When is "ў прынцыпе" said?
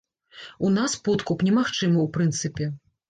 2.05-2.73